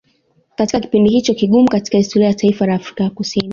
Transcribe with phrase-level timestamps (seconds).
[0.55, 3.49] katika kipindi hicho kigumu katika historia ya taifa la Afrika ya kusini